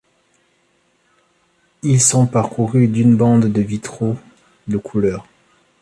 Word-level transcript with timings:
Ils 1.83 2.01
sont 2.01 2.25
parcourus 2.25 2.87
d’une 2.87 3.15
bande 3.15 3.45
de 3.53 3.61
vitraux 3.61 4.17
de 4.67 4.77
couleur. 4.77 5.27